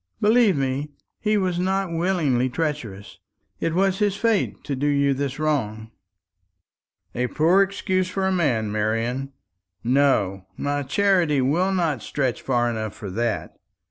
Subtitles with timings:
[0.19, 3.19] Believe me, he was not willingly treacherous;
[3.59, 5.91] it was his fate to do you this wrong."
[7.13, 9.31] "A poor excuse for a man, Marian.
[9.83, 13.57] No, my charity will not stretch far enough for that.